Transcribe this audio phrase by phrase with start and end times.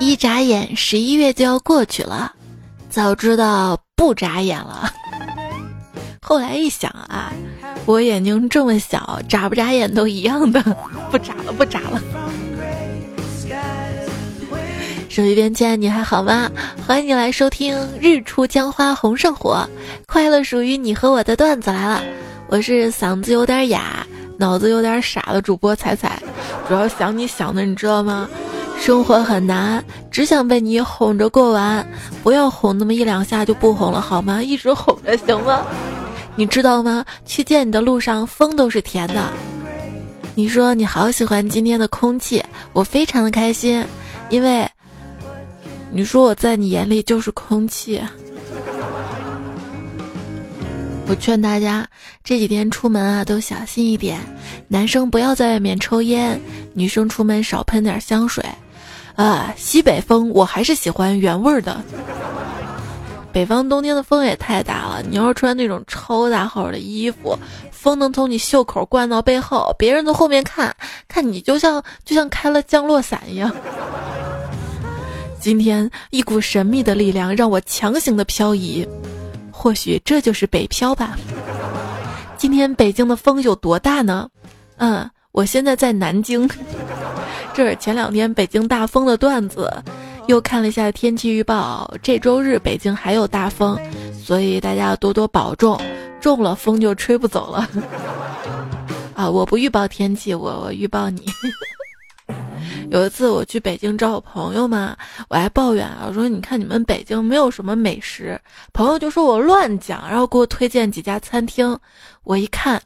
[0.00, 2.32] 一眨眼，十一月就要过去了，
[2.88, 4.90] 早知道不眨眼了。
[6.22, 7.30] 后来一想啊，
[7.84, 10.62] 我眼睛这么小，眨不眨眼都一样的，
[11.10, 12.00] 不眨了，不眨了。
[15.10, 16.50] 手机边亲，你还好吗？
[16.86, 19.68] 欢迎你来收听《日出江花红胜火》，
[20.06, 22.02] 快乐属于你和我的段子来了。
[22.46, 24.06] 我是嗓子有点哑，
[24.38, 26.22] 脑子有点傻的主播彩彩，
[26.66, 28.26] 主要想你想的，你知道吗？
[28.80, 31.86] 生活很难，只想被你哄着过完。
[32.22, 34.42] 不要哄那么一两下就不哄了，好吗？
[34.42, 35.62] 一直哄着行吗？
[36.34, 37.04] 你知道吗？
[37.26, 39.30] 去见你的路上，风都是甜的。
[40.34, 43.84] 你说你好喜欢今天的空气，我非常的开心，
[44.30, 44.66] 因为
[45.92, 48.00] 你说我在你眼里就是空气。
[51.06, 51.86] 我劝大家
[52.24, 54.18] 这几天出门啊，都小心一点。
[54.68, 56.40] 男生不要在外面抽烟，
[56.72, 58.42] 女生出门少喷点香水。
[59.20, 61.78] 啊，西北风我还是喜欢原味的。
[63.30, 67.38] 北方冬天的风也太大了，你要是穿那种超大号的衣服，
[67.70, 70.74] 风能从你袖口灌到背后，别人从后面看
[71.06, 73.54] 看你就像就像开了降落伞一样。
[75.38, 78.88] 今天一股神秘的力量让我强行的漂移。
[79.52, 81.14] 或许这就是北漂吧。
[82.38, 84.30] 今天北京的风有多大呢？
[84.78, 86.48] 嗯，我现在在南京。
[87.52, 89.70] 这是前两天北京大风的段子。
[90.26, 93.76] 又看了一下天气预报，这周日北京还有大风，
[94.14, 95.80] 所以大家要多多保重。
[96.20, 97.68] 中了风就吹不走了。
[99.16, 101.24] 啊，我不预报天气，我我预报你。
[102.90, 104.96] 有一次我去北京找我朋友嘛，
[105.28, 108.38] 我还抱怨啊，我说你看你们北京没有什么美食，
[108.72, 111.76] 朋友就说我乱讲，然后给我推荐几家餐厅，
[112.22, 112.80] 我一看，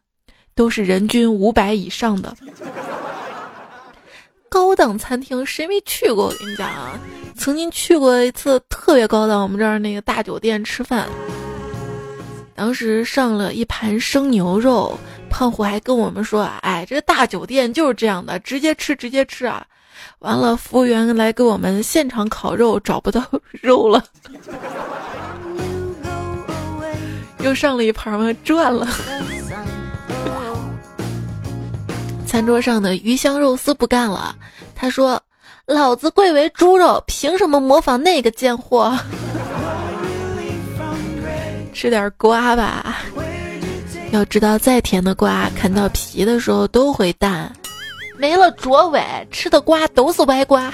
[0.55, 2.35] 都是人均五百以上的
[4.55, 6.27] 高档餐厅，谁没去过？
[6.27, 6.97] 我跟你讲啊，
[7.37, 11.09] 曾经去过一次特别高档，我们这儿那个大酒店吃饭，
[12.55, 14.97] 当时上了一盘生牛肉，
[15.29, 19.67] 胖虎还跟我们说，哎，这大酒店就是这样的，直接吃，直接吃啊。
[20.21, 23.27] 完了，服务员来给我们现场烤肉，找不到
[23.61, 24.05] 肉了，
[27.41, 28.87] 又上了一盘嘛，赚了。
[32.27, 34.35] 餐桌上的鱼香肉丝不干了，
[34.75, 35.21] 他说
[35.67, 38.97] ：“老子贵为猪肉，凭什么模仿那个贱货？”
[41.73, 43.03] 吃点瓜吧，
[44.11, 47.53] 要知道再甜的瓜，啃到皮的时候都会淡。
[48.17, 50.73] 没了卓伟，吃的瓜都是歪瓜。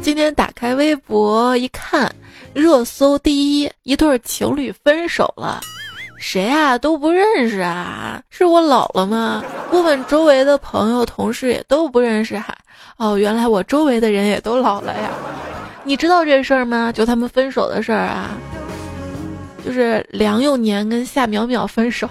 [0.00, 2.14] 今天打开微博一看，
[2.54, 5.60] 热搜第一，一对情侣分手了，
[6.18, 8.20] 谁啊都不认识啊？
[8.30, 9.44] 是我老了吗？
[9.70, 12.56] 问问周围的朋友、同事也都不认识哈。
[12.96, 15.10] 哦，原来我周围的人也都老了呀。
[15.84, 16.90] 你知道这事儿吗？
[16.90, 18.30] 就他们分手的事儿啊，
[19.64, 22.08] 就是梁又年跟夏淼淼分手。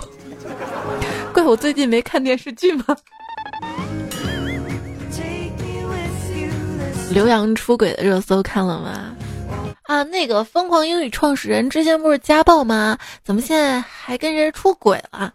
[1.33, 2.85] 怪我最近没看电视剧吗？
[7.11, 9.15] 刘洋出轨的热搜看了吗？
[9.87, 12.97] 啊，那个疯狂英语创始人之前不是家暴吗？
[13.23, 15.33] 怎么现在还跟人出轨了？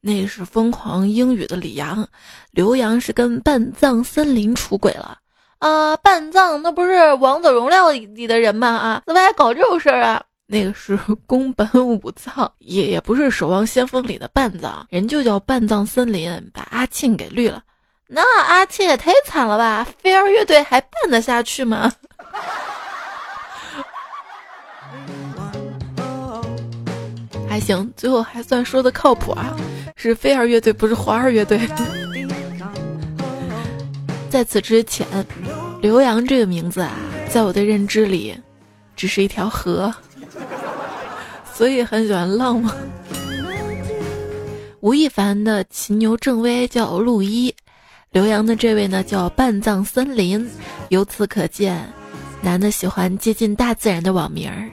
[0.00, 2.06] 那是疯狂英语的李阳，
[2.50, 5.18] 刘洋是跟半藏森林出轨了
[5.58, 5.96] 啊！
[5.96, 8.68] 半藏那不是王者荣耀里的人吗？
[8.68, 10.22] 啊，怎么还搞这种事儿啊？
[10.46, 10.96] 那个是
[11.26, 17.62] 宫本武藏，也也不是守望先锋里的半藏，人就叫半藏森林，把阿庆给绿了。
[18.06, 19.84] 那阿庆也太惨了吧！
[19.98, 21.90] 飞儿乐队还办得下去吗？
[27.56, 29.56] 还行，最后还算说的靠谱啊，
[29.96, 31.58] 是飞儿乐队，不是花儿乐队。
[34.28, 35.06] 在此之前，
[35.80, 36.92] 刘洋这个名字啊，
[37.30, 38.38] 在我的认知里，
[38.94, 39.90] 只是一条河，
[41.54, 42.76] 所以很喜欢浪漫。
[44.80, 47.54] 吴亦凡的秦牛正威叫陆一。
[48.10, 50.46] 刘洋的这位呢叫半藏森林，
[50.90, 51.90] 由此可见，
[52.42, 54.68] 男的喜欢接近大自然的网名儿。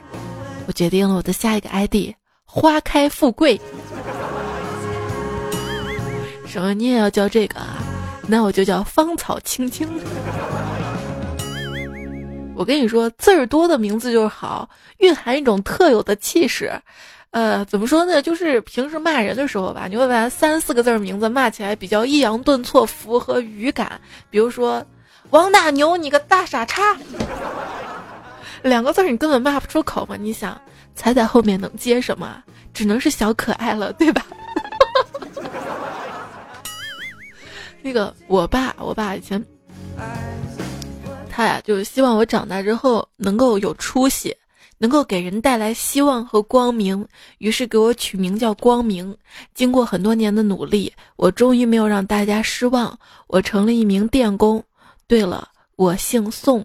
[0.66, 2.14] 我决定了我的下一个 ID，
[2.56, 3.60] 花开富贵。
[6.46, 7.78] 什么你也要叫这个啊？
[8.28, 9.88] 那我就叫芳草青青。
[12.54, 16.72] 我跟你说，字儿多的名字就是好，蕴含一种特有的气势。
[17.32, 18.22] 呃，怎么说呢？
[18.22, 24.00] 就是平时骂人的时候吧，你会把三四个字儿名字骂起来比较抑扬顿挫，符合语感。
[24.30, 24.80] 比如说，
[25.30, 26.96] 王大牛，你个大傻叉，
[28.62, 30.14] 两个字儿你根本骂不出口嘛。
[30.16, 30.56] 你想，
[30.94, 32.42] 猜猜后面能接什么？
[32.72, 34.26] 只能是小可爱了，对吧？
[37.82, 39.44] 那个我爸，我爸以前。
[41.30, 44.34] 他呀，就是希望我长大之后能够有出息，
[44.78, 47.06] 能够给人带来希望和光明，
[47.38, 49.16] 于是给我取名叫光明。
[49.52, 54.62] 经过很多年的努力，我终于没有让大家失望，我成了一名电工。
[55.06, 56.64] 对了，我姓宋。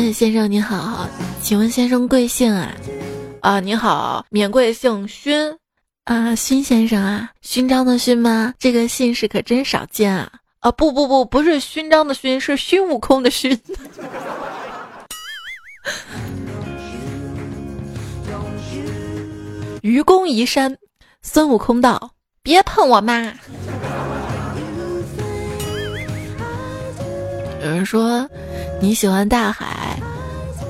[0.00, 1.08] 嗯，先生您好，
[1.42, 2.72] 请问先生贵姓啊？
[3.40, 5.58] 啊，你好，免贵姓勋，
[6.04, 8.54] 啊，勋先生啊，勋章的勋吗？
[8.60, 10.30] 这个姓氏可真少见啊！
[10.60, 13.60] 啊，不不不，不是勋章的勋，是孙悟空的勋。
[19.82, 20.78] 愚公移山，
[21.22, 23.34] 孙悟空道：“别碰我妈。”
[27.68, 28.26] 有人说
[28.80, 30.00] 你喜欢大海，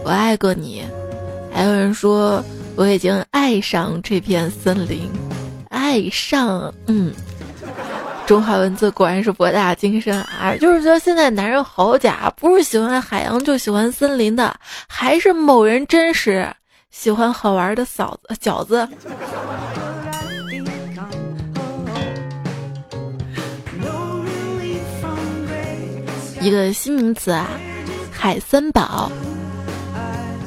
[0.04, 0.82] 我爱过你；
[1.54, 2.42] 还有人说
[2.74, 5.08] 我已经爱上这片森林，
[5.70, 6.74] 爱上。
[6.88, 7.12] 嗯，
[8.26, 10.56] 中华文字果然是博大精深啊！
[10.60, 14.52] 就是说现在男人好假，不是喜欢海洋就喜欢森林的，
[14.88, 16.52] 还是某人真实
[16.90, 18.88] 喜欢好玩的嫂子饺子。
[26.40, 27.48] 一个新名词啊，
[28.12, 29.10] 海森堡，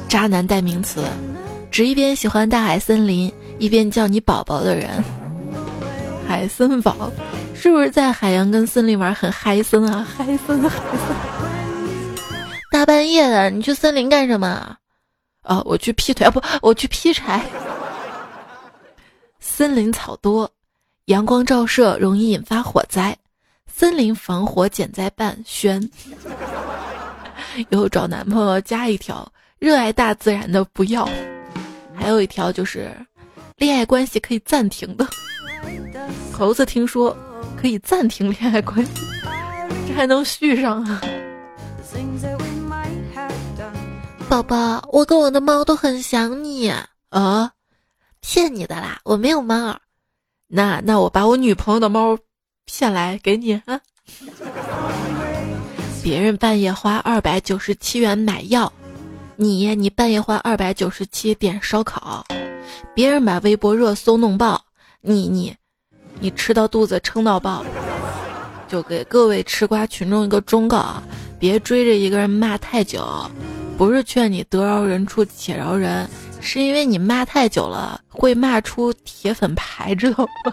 [0.08, 1.04] 渣男代名词，
[1.70, 5.04] 指一边喜欢大海森林，一边叫你宝宝的人。
[6.26, 7.12] 海森堡，
[7.54, 10.06] 是不是在海洋跟森林玩很嗨森啊？
[10.16, 11.16] 嗨森，嗨森！
[12.70, 14.76] 大半夜的，你去森林干什么？
[15.42, 17.44] 啊，我去劈腿啊，不，我去劈柴。
[19.40, 20.50] 森林草多，
[21.06, 23.14] 阳光照射容易引发火灾。
[23.82, 25.82] 森林防火减灾办宣，
[27.68, 31.04] 以后找男朋友加一条：热爱大自然的不要。
[31.92, 32.88] 还有一条就是，
[33.56, 35.04] 恋爱关系可以暂停的。
[36.32, 37.16] 猴子听说
[37.60, 38.92] 可以暂停恋爱关系，
[39.88, 41.00] 这还能续上啊？
[44.28, 46.72] 宝宝，我跟我的猫都很想你
[47.08, 47.50] 啊！
[48.20, 49.76] 骗你的啦，我没有猫。
[50.46, 52.16] 那那我把我女朋友的猫。
[52.64, 53.80] 骗来给你啊！
[56.02, 58.72] 别人半夜花二百九十七元买药，
[59.36, 62.24] 你你半夜花二百九十七点烧烤。
[62.94, 64.60] 别人把微博热搜弄爆，
[65.00, 65.54] 你你
[66.20, 67.64] 你吃到肚子撑到爆。
[68.68, 71.02] 就给各位吃瓜群众一个忠告啊，
[71.38, 73.30] 别追着一个人骂太久。
[73.76, 76.08] 不是劝你得饶人处且饶人，
[76.40, 80.52] 是因为你骂太久了会骂出铁粉牌，知道吗？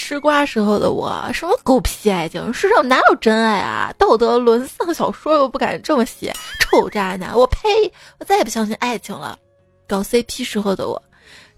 [0.00, 2.54] 吃瓜时候的我，什么狗屁爱情？
[2.54, 3.92] 世上哪有真爱啊？
[3.98, 7.36] 道德沦丧小说又不敢这么写，臭渣男！
[7.36, 7.92] 我呸！
[8.18, 9.36] 我再也不相信爱情了。
[9.88, 11.02] 搞 CP 时候的我，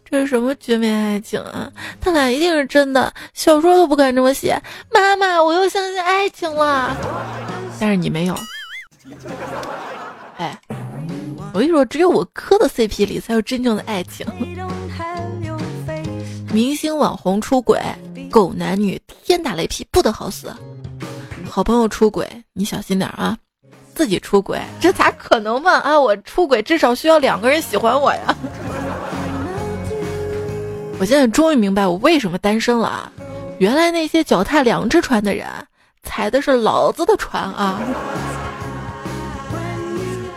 [0.05, 1.71] 这是什么绝美爱情啊？
[2.01, 4.61] 他俩一定是真的，小说都不敢这么写。
[4.91, 6.97] 妈妈，我又相信爱情了。
[7.79, 8.35] 但是你没有。
[10.39, 10.59] 哎，
[11.53, 14.27] 我跟你说，只有我磕的 CP 里才有真正的爱情。
[16.53, 17.79] 明星网红出轨。
[18.31, 20.55] 狗男女天打雷劈不得好死，
[21.49, 23.37] 好朋友出轨你小心点啊，
[23.93, 25.99] 自己出轨这咋可能嘛啊！
[25.99, 28.37] 我出轨至少需要两个人喜欢我呀。
[31.01, 33.13] 我现在终于明白我为什么单身了啊！
[33.59, 35.47] 原来那些脚踏两只船的人
[36.05, 37.81] 踩的是老子的船啊！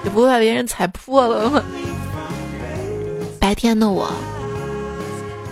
[0.03, 1.63] 也不怕别人踩破了吗？
[3.39, 4.12] 白天的我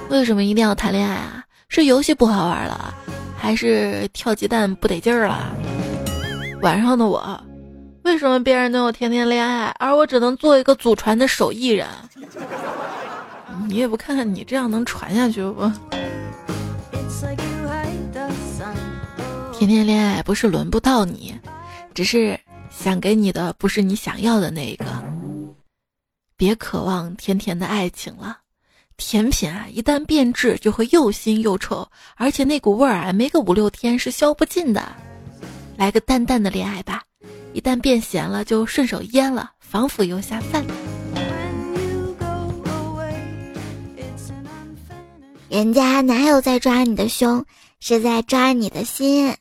[0.10, 1.41] 为什么一定要谈恋爱啊？
[1.74, 2.94] 是游戏不好玩了，
[3.38, 5.56] 还是跳鸡蛋不得劲儿了？
[6.62, 7.42] 晚上的我，
[8.04, 11.88] 为什么别人能有天天恋爱，而我只能做一个祖传的手艺人？
[13.70, 15.72] 你也不看看你这样能传下去不？
[19.54, 21.34] 天天恋爱不是轮不到你，
[21.94, 22.38] 只是
[22.70, 24.86] 想给你的不是你想要的那一个。
[26.36, 28.40] 别渴望甜甜的爱情了。
[29.02, 34.96] 甜品啊，一旦变质就会又腥又臭，而且那股味儿啊，没个五六天是消不尽的。
[35.76, 37.02] 来个淡淡的恋爱吧，
[37.52, 40.64] 一旦变咸了就顺手腌了，防腐又下饭。
[45.50, 47.44] 人家哪有在抓你的胸，
[47.80, 49.36] 是在抓你的心。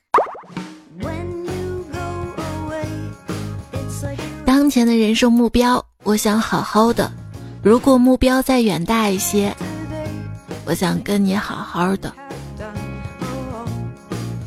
[4.47, 7.13] 当前的人生目标，我想好好的。
[7.63, 9.55] 如果目标再远大一些，
[10.65, 12.11] 我想跟你好好的。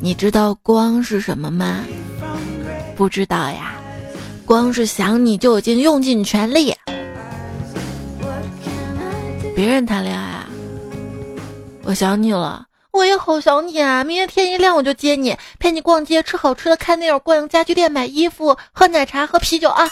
[0.01, 1.83] 你知道光是什么吗？
[2.95, 3.75] 不知道呀，
[4.45, 6.75] 光是想你就已经用尽全力。
[9.55, 10.49] 别人谈恋爱啊，
[11.83, 14.03] 我想你了，我也好想你啊！
[14.03, 19.87] 明天天一亮我就接你，陪你逛街，吃好吃的，看电影，逛家具店，买衣服，喝奶茶，喝啤酒啊！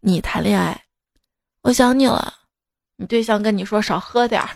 [0.00, 0.82] 你谈恋爱，
[1.68, 2.32] 我想你了，
[2.96, 4.48] 你对象跟你说少喝点儿。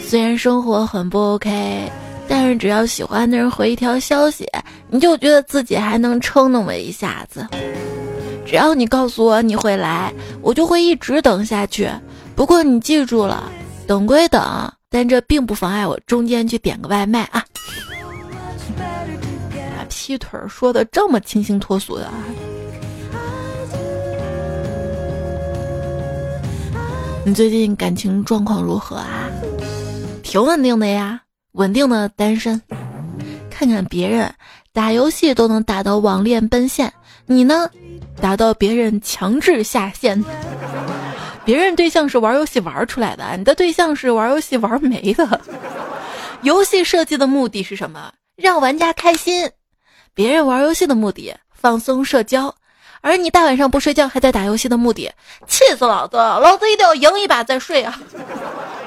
[0.00, 1.88] 虽然生活很不 OK，
[2.26, 4.44] 但是只要喜欢的人回一条消息，
[4.90, 7.46] 你就觉得自己还能撑那么一下子。
[8.44, 11.88] 只要你告诉我你会来，我就会一直等下去。
[12.34, 13.48] 不过你记住了，
[13.86, 14.42] 等归等，
[14.90, 17.44] 但这并不妨碍我中间去点个外卖啊！
[19.88, 22.10] 劈腿说的这么清新脱俗的，
[27.26, 29.30] 你最近感情状况如何啊？
[30.22, 32.60] 挺稳定的呀，稳定的单身。
[33.50, 34.30] 看看别人
[34.74, 36.92] 打游戏都能打到网恋奔现，
[37.24, 37.70] 你呢？
[38.20, 40.22] 打到别人强制下线。
[41.46, 45.40] 别人对象是玩游戏玩出来的，你的对象是玩游戏玩没的。
[46.42, 48.12] 游戏设计的目的是什么？
[48.36, 49.50] 让玩家开心。
[50.12, 52.54] 别人玩游戏的目的放松社交，
[53.04, 55.12] 而你大晚上不睡觉还在打游戏的目的，
[55.46, 56.16] 气死老子！
[56.16, 58.00] 老子一定要赢一把再睡啊！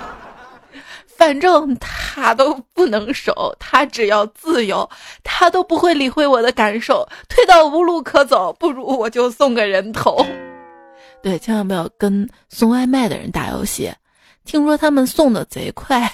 [1.16, 4.90] 反正他都不能守，他只要自由，
[5.24, 7.08] 他都不会理会我的感受。
[7.30, 10.26] 退到无路可走，不如我就送个人头。
[11.22, 13.94] 对，千万不要跟送外卖的人打游戏，
[14.46, 16.12] 听说他们送的贼快。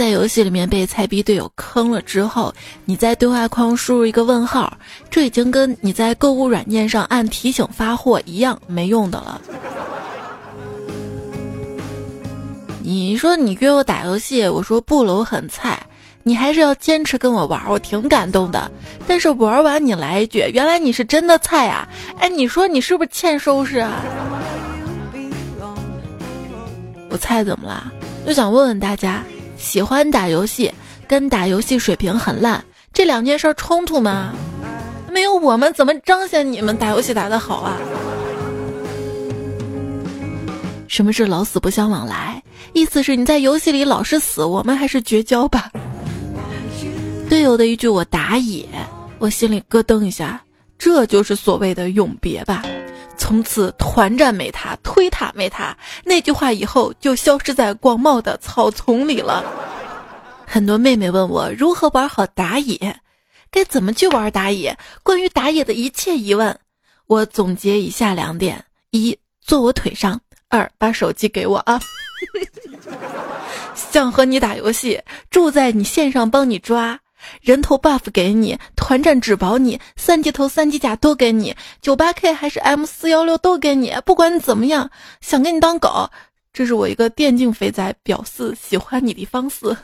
[0.00, 2.54] 在游戏里面被菜逼队友坑了之后，
[2.86, 4.72] 你在对话框输入一个问号，
[5.10, 9.38] 这已经跟你在购物软件上按提醒发货一样没用的了。
[12.82, 15.78] 你说你约我打游戏，我说不了，我很菜。
[16.22, 18.72] 你还是要坚持跟我玩，我挺感动的。
[19.06, 21.86] 但是玩完你来一句，原来你是真的菜啊！
[22.18, 24.02] 哎，你说你是不是欠收拾啊？
[27.10, 27.92] 我菜怎么啦？
[28.26, 29.22] 就想问问大家，
[29.60, 30.72] 喜欢打游戏
[31.06, 32.64] 跟打游戏水平很烂
[32.94, 34.32] 这两件事冲突吗？
[35.12, 37.76] 没有我们怎么彰显你们打游戏打得好啊？
[40.88, 42.42] 什么是老死不相往来？
[42.72, 45.70] 意思是你在游戏里老是死，我们还是绝交吧。
[47.28, 48.66] 队友的一句“我打野”，
[49.20, 50.42] 我心里咯噔一下，
[50.78, 52.64] 这就是所谓的永别吧。
[53.20, 59.44] 从此团战没他，推塔没他，那句话以后就消失在广袤的草丛里了。
[60.46, 62.96] 很多妹妹问我如何玩好打野，
[63.50, 64.76] 该怎么去玩打野？
[65.02, 66.58] 关于打野的一切疑问，
[67.06, 71.78] 我总结以下两点：一，坐我腿上；二，把手机给我啊。
[73.76, 75.00] 想和你打游戏，
[75.30, 76.98] 住在你线上帮你抓。
[77.40, 83.94] 人头 buff 给你，团战只保你，三级头、三级甲都给你，九八 K 还是 M 四幺六都给你。
[84.04, 86.08] 不管你怎么样，想给你当狗，
[86.52, 89.76] 这是我一个电竞肥仔表示喜欢你的方式。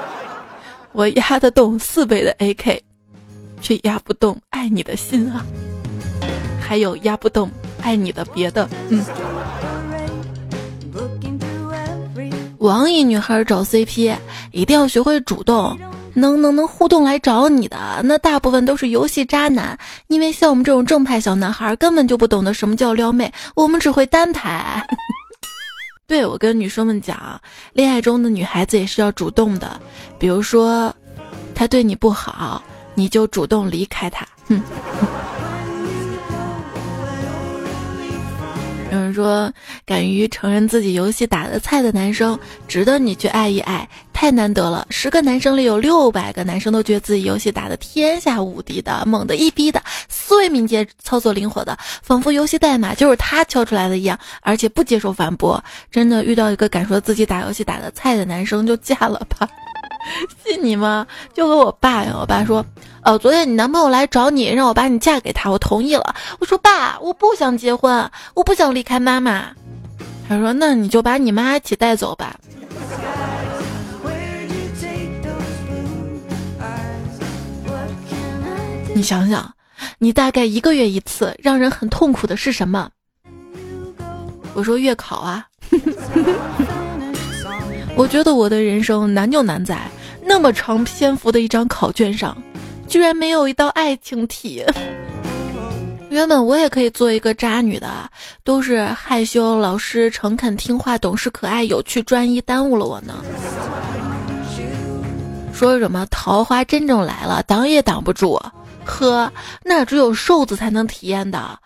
[0.92, 2.80] 我压得动四倍的 AK，
[3.60, 5.44] 却压不动爱你的心啊！
[6.60, 7.50] 还有压不动
[7.82, 9.04] 爱你的别的，嗯。
[12.58, 14.16] 网瘾女孩找 CP，
[14.50, 15.78] 一定要学会主动。
[16.16, 24.82] 能能能互动来找你的，那大部分都是游戏渣男，因为像我们这种正派小男孩根本就不懂得什么叫撩妹，我们只会单排。
[26.08, 27.38] 对我跟女生们讲，
[27.74, 29.78] 恋爱中的女孩子也是要主动的，
[30.18, 30.94] 比如说，
[31.54, 32.62] 他对你不好，
[32.94, 34.26] 你就主动离开他。
[34.48, 34.62] 哼。
[38.92, 39.52] 有 人说，
[39.84, 42.38] 敢于承认自己游戏打的菜的男生，
[42.68, 44.86] 值得你去爱一爱，太难得了。
[44.90, 55.62] 十个男生里有六百个男生都觉得自己游戏打的天下无敌的，猛的一逼的，思维敏捷，操作灵活的，仿佛游戏代码就是他敲出来的一样，而且不接受反驳。
[55.90, 59.48] 真的遇到一个敢说自己打游戏打的菜的男生，就嫁了吧。
[60.44, 61.06] 信你吗？
[61.34, 62.64] 就和我爸呀，我爸说
[63.04, 69.46] ：“哦，昨天你男朋友来找你，让我把你嫁给他，我同意了。”我说：“爸，我不想结婚，我不想离开妈妈。”
[70.28, 72.36] 他说：“那你就把你妈一起带走吧。”
[78.94, 79.54] 你想想，
[79.98, 82.88] 你大概一个月一次，让人很痛苦的是什么？
[84.54, 85.46] 我说月考啊。
[87.96, 89.80] 我觉得我的人生难就难在
[90.22, 92.36] 那么长篇幅的一张考卷上，
[92.86, 94.62] 居然没有一道爱情题。
[96.10, 97.88] 原本我也可以做一个渣女的，
[98.44, 103.14] 都是害羞、老实、诚恳、听话、懂事、可爱、有趣、专一，耽误了我呢。
[105.54, 108.38] 说什么桃花真正来了，挡也挡不住。
[108.84, 109.32] 呵，
[109.64, 111.58] 那只有瘦子才能体验的。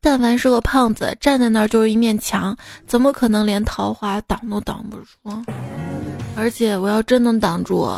[0.00, 5.44] 但凡是个胖子，站在那儿就是一面墙，怎么可能连桃花挡都挡不住？
[6.36, 7.88] 而且我要真能挡住，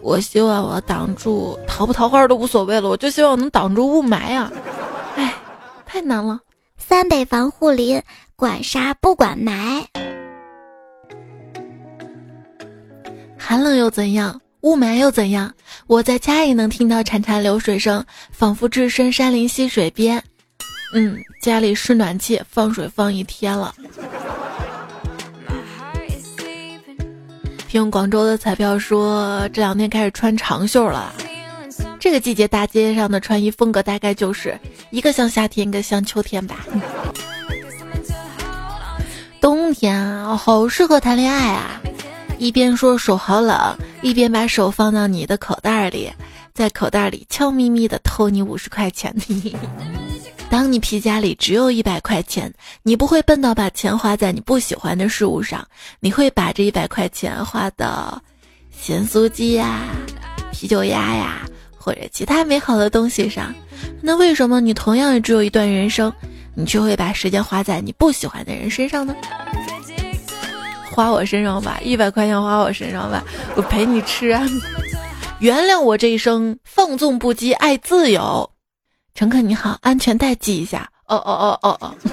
[0.00, 4.52] 我希望我挡住桃不桃花都无所谓了，我就希望能挡住雾霾啊！
[5.16, 5.34] 哎，
[5.84, 6.38] 太难了。
[6.78, 8.00] 三北防护林，
[8.36, 9.84] 管杀不管埋。
[13.36, 14.40] 寒冷又怎样？
[14.60, 15.52] 雾霾又怎样？
[15.88, 20.22] 我在家也能听到潺潺流水声，仿佛置身山林溪水边。
[20.92, 23.74] 嗯，家里是暖气，放水放一天了。
[27.66, 31.10] 听广州的彩票说，这两天开始穿长袖了。
[31.98, 34.58] 这个季节大街上的穿衣风格大概就是
[34.90, 36.56] 一个像夏天，一个像秋天吧。
[39.40, 41.80] 冬天啊，好适合谈恋爱啊！
[42.38, 43.56] 一边说手好冷，
[44.02, 46.12] 一边把手放到你的口袋里，
[46.52, 49.14] 在口袋里悄咪咪的偷你五十块钱。
[50.52, 55.66] 当你皮夹里只有一百块钱，你不会笨到把钱花在你不喜欢的事物上，
[55.98, 58.20] 你会把这一百块钱花到
[58.70, 59.86] 咸酥鸡呀、
[60.52, 61.40] 啤酒鸭呀，
[61.74, 63.50] 或者其他美好的东西上。
[64.02, 66.12] 那为什么你同样也只有一段人生，
[66.54, 69.16] 你却会把时间花在你不喜欢的人身上呢？
[70.90, 73.24] 花我身上吧，一百块钱花我身上吧，
[73.56, 74.46] 我陪你吃啊！
[75.40, 78.51] 原谅我这一生放纵不羁，爱自由。
[79.14, 80.88] 乘客你好，安全带系一下。
[81.06, 81.94] 哦哦哦哦哦。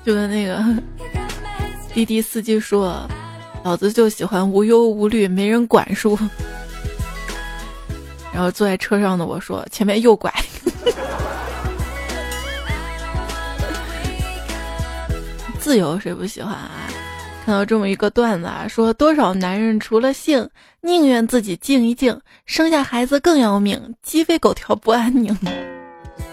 [0.04, 0.64] 就跟那个
[1.92, 3.06] 滴滴司机说
[3.62, 6.18] ：“老子就喜欢无忧无虑，没人管束。”
[8.32, 10.32] 然后坐在车上的我说：“前面右拐。”
[15.60, 16.70] 自由谁不喜欢啊？
[17.50, 20.48] 看到这么一个段子啊，说多少男人除了性，
[20.82, 22.16] 宁愿自己静一静，
[22.46, 25.36] 生下孩子更要命，鸡飞狗跳不安宁。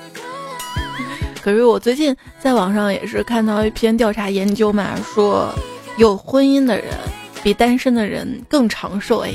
[1.42, 5.52] 可是我最近在网上也是看到一篇调查研究嘛，说
[5.98, 6.94] 有婚姻的人
[7.42, 9.32] 比单身的人更长寿哎。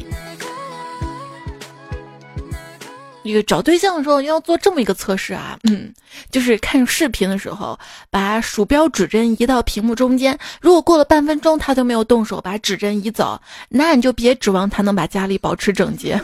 [3.23, 5.93] 一个找对象的时候要做这么一个测试啊，嗯，
[6.31, 7.79] 就是看视频的时候，
[8.11, 16.21] 把鼠标指针移到屏幕中间，如果过了半分钟他都没有动手把指针移走，那你就别指望他能把家里保持整洁。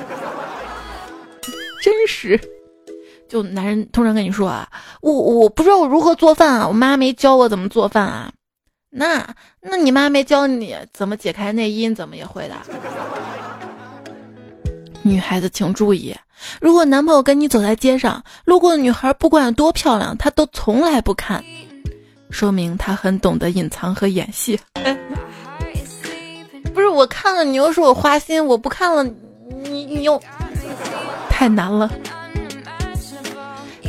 [1.80, 2.38] 真实，
[3.28, 4.68] 就男人通常跟你说啊，
[5.00, 8.32] 我我不知道我如何做饭啊，我妈没教我怎么做饭啊，
[8.90, 9.24] 那
[9.60, 12.56] 那你妈没教你怎么解开内衣，怎么也会的。
[15.08, 16.14] 女孩子请注意。
[16.60, 21.42] 如果男朋友跟你走在街上，路过的女孩不管有多漂亮，他都从来不看，
[22.30, 24.58] 说明他很懂得隐藏和演戏。
[26.72, 29.02] 不是我看了，你又说我花心；我不看了，
[29.64, 30.22] 你你又
[31.28, 31.90] 太难了。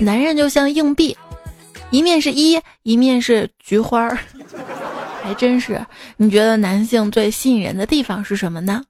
[0.01, 1.15] 男人就像硬币，
[1.91, 4.17] 一面是一，一面是菊花儿，
[5.21, 5.85] 还真是。
[6.17, 8.81] 你觉得男性最吸引人的地方是什么呢？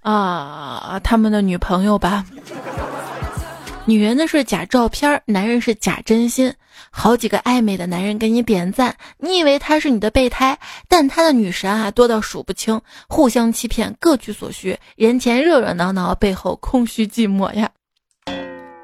[0.00, 2.24] 啊，他们的女朋友吧。
[3.86, 6.52] 女人的是假照片，男人是假真心。
[6.92, 10.58] 好几个暧昧的男人给你点赞，你以为他是你的备胎，
[10.88, 17.70] 但他的女神啊多到数不清，互相欺骗，各取所需，人前热热闹闹，背后空虚寂寞呀。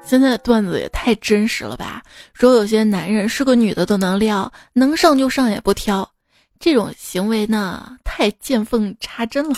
[0.05, 2.01] 现在的段子也太真实了吧？
[2.33, 6.09] 说有些男人是个女的都能撩，能上就上也不挑，
[6.59, 9.55] 这种行为呢，太见缝插针了。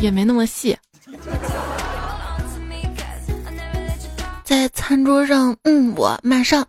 [0.00, 0.78] 也没那么细，
[4.44, 6.64] 在餐桌上，嗯，我马上，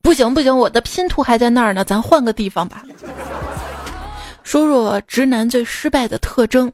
[0.00, 2.84] 不行不行，我的拼图还在那儿呢，咱换个地方吧。
[4.44, 6.72] 说说直男最失败的特征，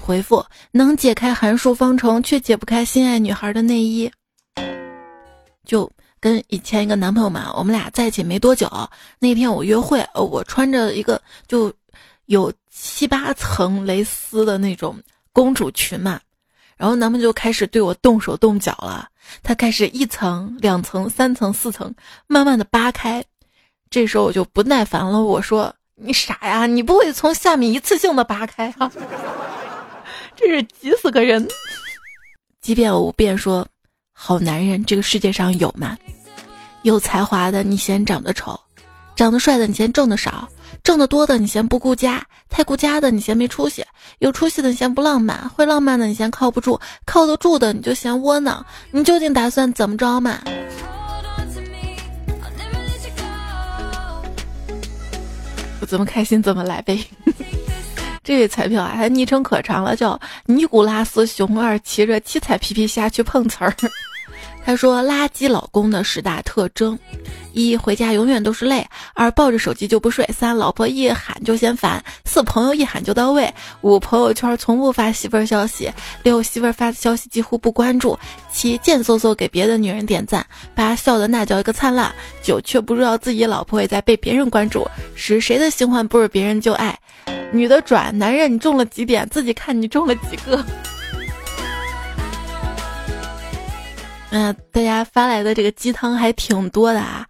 [0.00, 4.08] 回复能解开函数方程，却解不开心爱女孩的内衣。
[5.64, 8.70] 就跟以前一个男朋友嘛，我们俩在一起没多久，
[9.18, 11.72] 那天我约会，我穿着一个就。
[12.26, 16.20] 有七八层蕾丝的那种公主裙嘛，
[16.76, 19.08] 然后男朋友就开始对我动手动脚了。
[19.42, 21.92] 他开始一层、两层、三层、四层，
[22.26, 23.24] 慢慢的扒开。
[23.88, 28.92] 这时候我就不耐烦了，我说：“你傻呀，你不会从下面一次性的扒开啊？
[30.36, 31.48] 这是急死个人。”
[32.60, 33.66] 即便我便说，
[34.12, 35.96] 好男人这个世界上有吗？
[36.82, 38.60] 有才华的你嫌长得丑，
[39.16, 40.48] 长得帅的你嫌挣的少。
[40.84, 43.84] 挣得多的你嫌不顾家，太顾家的你嫌没出息，
[44.20, 48.64] 有出息的你嫌不浪漫，会浪漫的你嫌靠不住，靠得住的你就嫌窝囊。
[48.92, 50.38] 你究竟打算怎么着嘛？
[55.80, 57.04] 我 怎么开心怎么来呗。
[58.22, 63.74] 这位彩票啊，他昵称可长了，叫尼古拉斯熊二，骑着七彩皮皮虾去碰瓷儿。
[64.66, 66.98] 他说：“垃圾老公的十大特征：
[67.52, 68.82] 一、回家永远都是累；
[69.14, 73.48] 二、抱着手机就不睡；三、老婆一喊就嫌烦；四、朋友一喊就到位；
[73.82, 75.88] 五、朋友圈从不发媳妇儿消息；
[76.24, 78.18] 六、媳妇儿发的消息几乎不关注；
[78.52, 80.42] 七、贱嗖嗖给别的女人点赞；
[80.74, 82.10] 八、笑的那叫一个灿烂；
[82.42, 84.82] 九、却不知道自己老婆也在被别人关注；
[85.14, 86.98] 十、谁的新欢不是别人就爱？
[87.52, 89.28] 女的转，男人你中了几点？
[89.28, 90.60] 自己看你中了几个。”
[94.36, 97.26] 那，大家发来的这个鸡汤还挺多的啊！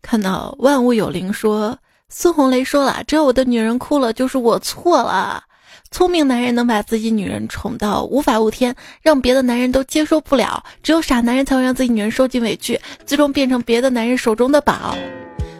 [0.00, 5.44] 看到万物有灵说，孙红雷说了，只要我的女人哭了，就是我错了。
[5.90, 14.96] 聪明男人能把自己女人宠到无法无天，让别的男人都接受不了；只有傻男人才会让自己女人受尽委屈，最终变成别的男人手中的宝。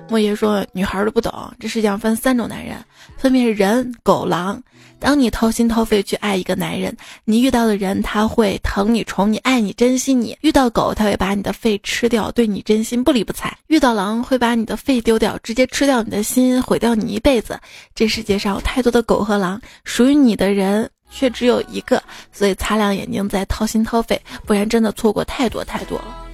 [0.09, 1.31] 莫爷说，女孩都不懂，
[1.61, 2.77] 这世界上分三种男人，
[3.17, 4.63] 分别是人、狗、狼。
[4.99, 17.61] 当你掏心掏肺去爱一个男人，你遇到的人他会疼你、宠你、爱你、珍惜你；遇到狗，他会把你的肺吃掉，对你真心不理不睬；遇到狼，会把你的肺丢掉，直接吃掉你的心，毁掉你一辈子。
[17.95, 22.03] 这世界上有太多的狗和狼，属于你的人却只有一个，
[22.33, 26.25] 所以擦亮眼睛再掏心掏肺，不然真的错过太多太多了。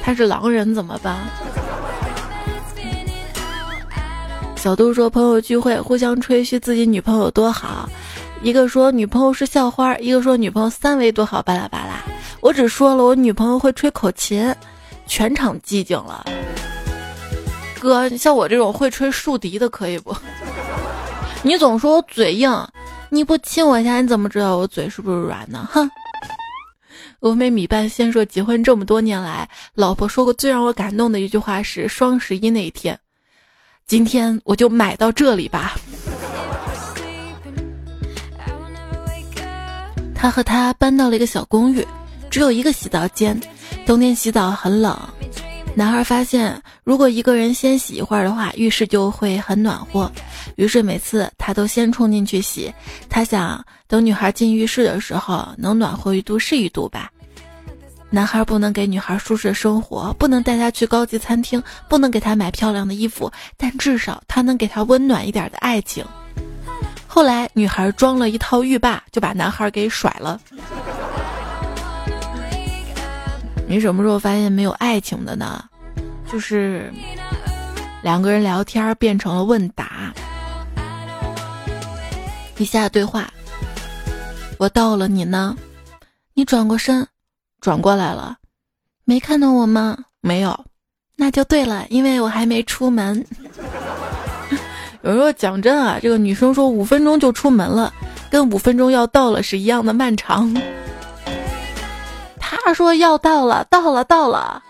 [0.00, 1.18] 他是狼人怎么办？
[4.64, 7.86] 小杜说：“朋友聚会，互相吹嘘自己女朋友多好，
[8.42, 12.02] 一个说女朋友是校花，一个说女朋友三围多好，巴拉巴拉。
[12.40, 14.54] 我只说了我女朋友会吹口琴，
[15.06, 16.24] 全场寂静了。
[17.78, 20.16] 哥，像我这种会吹竖笛的可以不？
[21.44, 22.50] 你总说我嘴硬，
[23.10, 25.68] 你不亲我一下，你怎么知道我嘴是不是软呢？
[25.70, 25.90] 哼！
[27.20, 32.98] 峨眉米半先说，结婚这么多年来，老婆说过最让我感动的一句话是双十一那一天。”
[33.86, 35.76] 今天我就买到这里吧。
[40.14, 41.86] 他和他搬到了一个小公寓，
[42.30, 43.38] 只有一个洗澡间。
[43.84, 44.98] 冬天洗澡很冷，
[45.74, 50.10] 男孩发现如果一个人先洗一会儿的话，浴室就会很暖和。
[50.56, 52.72] 于是每次他都先冲进去洗。
[53.10, 57.10] 他想等女孩进浴室的时候，能暖和一度是一度吧。
[58.14, 66.04] 男孩不能给女孩舒适生活，不能带她去高级餐厅，不能给她买漂亮的衣服，但至少他能给她温暖一点的爱情。
[67.08, 70.40] 后来，女孩装了一套浴霸，就把男孩给甩了。
[73.66, 75.64] 你什么时候发现没有爱情的呢？
[76.30, 76.92] 就是
[78.00, 80.14] 两个人聊天变成了问答。
[82.58, 83.28] 以下对话：
[84.56, 85.56] 我到了，你呢？
[86.34, 87.04] 你转过身。
[87.64, 88.36] 转过来了，
[89.06, 89.96] 没看到我吗？
[90.20, 90.66] 没有，
[91.16, 93.24] 那就对了，因为我还没出门。
[95.00, 97.90] 有时候讲真啊，这个女生说五分钟就出门了，
[98.30, 100.54] 跟五分钟要到了是一样的漫长。
[102.38, 104.62] 他说要到了，到了，到了，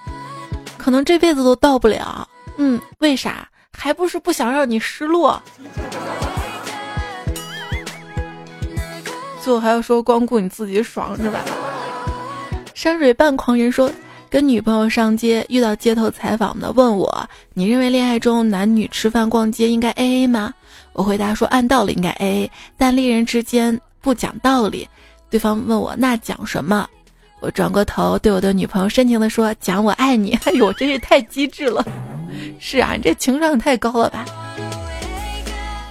[0.78, 2.28] 可能这辈子都到不了。
[2.58, 3.48] 嗯，为啥？
[3.76, 5.42] 还不是不想让你失落。
[9.42, 11.40] 最后还要说光顾你自己爽是吧？
[12.74, 13.90] 山水半狂人说，
[14.28, 20.52] 跟女朋友上街遇到街头采访的问我，你认为恋爱中男女吃饭逛街应该 A A 吗？
[20.92, 24.88] 我回答说，按道理应该 A A，但恋人之间不讲道理。
[25.30, 26.86] 对方问我那讲什么？
[27.40, 30.36] 我转过头对我的女朋友深情的说，讲我爱你。
[30.44, 31.86] 哎呦，真是太机智了。
[32.58, 34.24] 是啊，你这情商也太高了吧？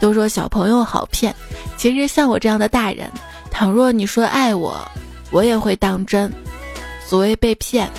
[0.02, 1.34] 都说小朋友好骗，
[1.78, 3.10] 其实像我这样的大人，
[3.50, 4.76] 倘若你说爱我，
[5.32, 6.30] 我也会当真。
[7.06, 7.90] 所谓被骗，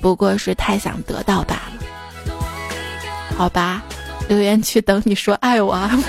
[0.00, 1.72] 不过是太想得到罢了。
[3.36, 3.82] 好吧，
[4.28, 5.72] 留言区等你说爱我。
[5.72, 5.98] 啊。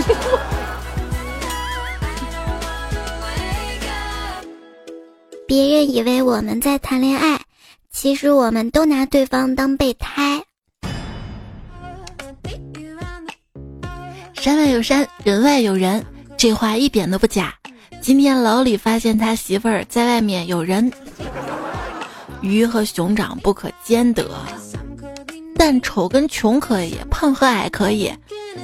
[5.48, 7.40] 别人以为我们在谈恋爱，
[7.92, 10.44] 其实我们都拿对方当备胎。
[14.34, 16.06] 山外有山，人外有人，
[16.38, 17.54] 这话一点都不假。
[18.00, 20.92] 今天老李发现他媳妇儿在外面有人。
[22.42, 24.26] 鱼和熊掌不可兼得，
[25.56, 28.12] 但丑跟穷可以，胖和矮可以，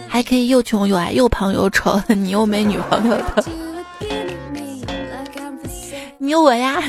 [0.08, 3.46] 还可以又穷又矮又胖又丑，你又没女朋友的，
[6.18, 6.82] 你有我呀！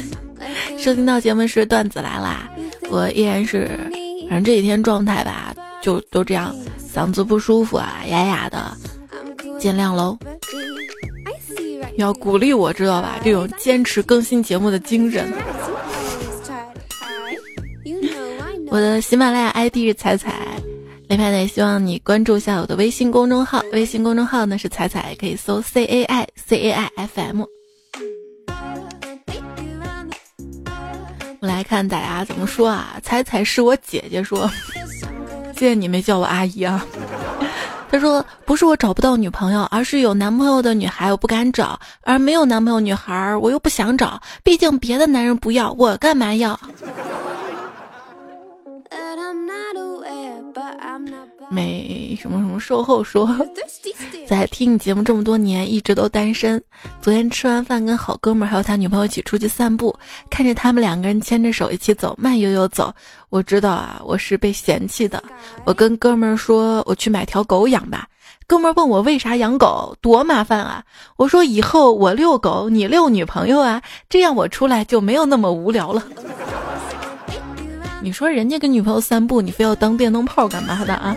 [0.78, 2.48] 收听到节目是段子来啦，
[2.88, 3.68] 我依然是，
[4.28, 6.54] 反正这几天状态吧，就都这样，
[6.94, 8.76] 嗓子不舒服啊，哑哑的，
[9.58, 10.16] 见谅喽。
[11.96, 15.32] 要鼓励我知道吧，这种坚持更新节目的精神。
[18.68, 20.32] 我的喜马拉雅 ID 是彩彩，
[21.08, 27.44] 雷派呢，希望你关注一下我的微信公众号，微信公众号呢是彩彩，可以搜 C A I C A I F M。
[31.40, 32.98] 我来看大家怎么说啊？
[33.02, 34.50] 彩彩是我姐姐说，
[35.54, 36.84] 谢谢你没叫我阿姨啊。
[37.88, 46.58] 他说不是我找不到女朋友，而是有男朋友的女孩我不敢找，而没有男朋友女孩我又不想找，毕竟别的男人不要，我干嘛要？
[51.50, 53.28] 美什么什么售后说，
[54.26, 56.62] 在听你节目这么多年，一直都单身。
[57.00, 59.94] 昨天吃完饭，跟好哥们还有他女朋友一起出去散步，
[60.28, 62.92] 看着他们两个人牵着手一起走，慢悠悠走。
[63.28, 65.22] 我知道啊，我是被嫌弃的。
[65.64, 68.08] 我跟哥们儿说，我去买条狗养吧。
[68.48, 70.82] 哥们儿问我为啥养狗，多麻烦啊。
[71.16, 76.02] 我说以后我遛狗，你遛女朋友啊，这样我出来就没有那么无聊了。
[78.06, 81.16] 你说人家跟女朋友散步，你非要当电灯泡干嘛的啊？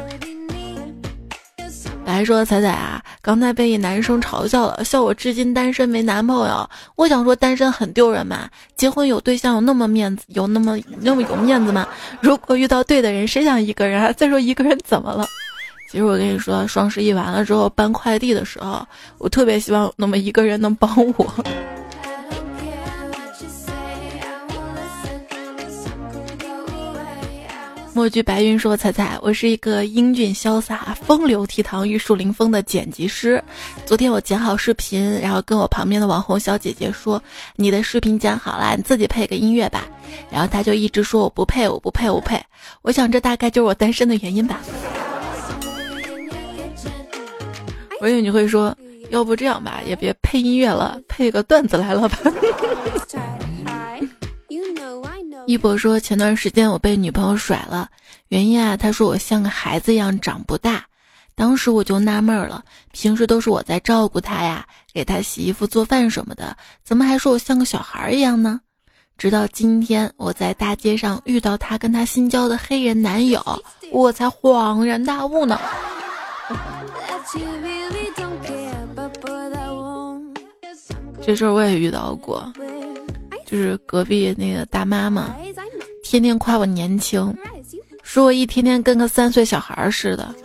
[2.04, 6.68] 白说彩彩啊，刚才被一男生嘲笑了，笑我至今单身没男朋友。
[6.96, 11.88] 我想说单身很丢人嘛，结婚有对象有那么面子，有那么那么有面子吗？
[12.22, 14.12] 如果遇到对的人，谁想一个人啊？
[14.14, 15.28] 再说一个人怎么了？
[15.92, 18.84] 其实我跟你说，双十一完了之后搬快递的时候，
[19.20, 21.46] 我特别希望有那么一个人能帮我。
[28.00, 33.44] 墨剧白云说：“彩彩，我是一个英俊潇洒、风流倜傥、玉树临风的剪辑师。
[33.86, 37.22] 昨天我剪好视频，然后跟我旁边的网红小姐姐说
[37.58, 39.86] ：‘你的视频剪好了，你自己配个音乐吧。’
[40.32, 42.42] 然后她就一直说我不配，我不配，我不配。
[42.84, 44.62] 我想这大概就是我单身的原因吧。
[48.00, 48.74] 我以为你会说，
[49.10, 52.18] 要不这样吧，也别配音乐了，配个段子来了吧。”
[55.50, 57.90] 一博说：“前段时间我被女朋友甩了，
[58.28, 60.86] 原因啊，他说我像个孩子一样长不大。
[61.34, 68.62] 当时我就纳闷了，平时都是我在照顾他呀，给他洗衣服、做饭什么的，怎么还说我像个小孩一样呢？
[69.18, 73.44] 直到今天我在大街上遇到他跟他新交的黑人男友，
[73.92, 75.60] 我才恍然大悟呢。
[81.24, 82.54] 这事儿我也遇到过。”
[83.50, 85.36] 就是隔壁那个大妈嘛，
[86.04, 87.36] 天天夸我年轻，
[88.04, 90.36] 说我一天天跟个三岁小孩似的。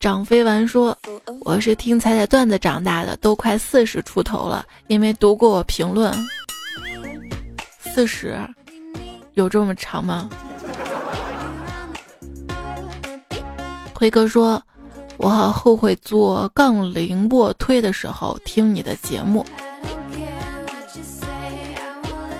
[0.00, 0.96] 张飞丸说
[1.42, 6.12] ：“我是听彩彩段子长大的，都快四十出头了，因为读过我评论。
[7.78, 8.36] 四十，
[9.34, 10.28] 有这么长吗？”
[13.94, 14.60] 辉哥说。
[15.22, 19.44] 我好后悔做杠铃卧推的时候听你的节目，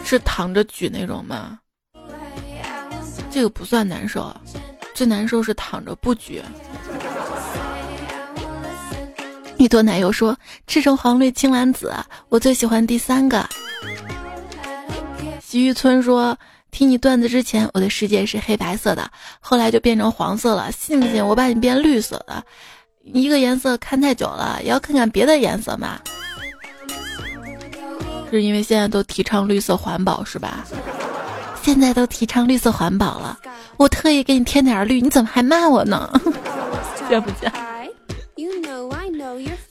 [0.02, 1.58] 是躺着举那种吗？
[3.30, 4.34] 这个不算难受，
[4.94, 6.42] 最难受是躺着不举。
[9.58, 10.34] 一朵奶油说
[10.66, 11.92] ：“赤橙黄绿青蓝紫，
[12.30, 13.46] 我最喜欢第三个。”
[15.38, 16.34] 洗浴村说
[16.70, 20.70] ：“听你段子之前，我的世界是黑白色的，后来就变成黄色了。
[20.72, 22.42] 信不信我把你变绿色的？”
[23.02, 25.98] 一个颜色看太久了，也要看看别的颜色嘛。
[28.30, 30.64] 是因为现在都提倡绿色环保是吧？
[31.62, 33.38] 现在都提倡绿色环保了，
[33.76, 36.10] 我特意给你添点绿，你怎么还骂我呢？
[37.08, 37.52] 见不见？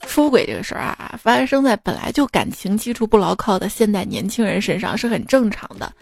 [0.06, 5.92] 出轨这个事儿啊，发生在本来就感情基础不牢靠的现代年轻人身上是很正常的。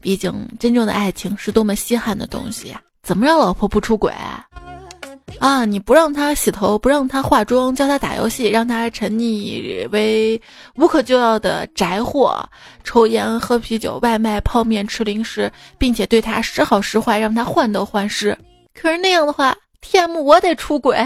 [0.00, 2.80] 毕竟真正的爱情是多么稀罕的东西呀！
[3.02, 4.12] 怎么让老婆不出轨？
[5.38, 5.64] 啊！
[5.64, 10.40] 你不让她洗头，不让她化妆，教她打游戏，让她沉溺为
[10.76, 12.42] 无可救药的宅货，
[12.84, 18.36] 抽烟、喝啤酒、外卖、泡面、吃零食，并且对她时好时坏，让她患得患失。
[18.74, 20.16] 可是那样的话，T.M.
[20.16, 20.96] 我得出轨。